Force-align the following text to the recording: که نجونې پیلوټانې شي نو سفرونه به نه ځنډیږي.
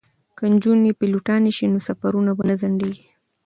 که 0.37 0.43
نجونې 0.53 0.91
پیلوټانې 0.99 1.51
شي 1.57 1.65
نو 1.73 1.79
سفرونه 1.87 2.31
به 2.37 2.43
نه 2.49 2.55
ځنډیږي. 2.61 3.05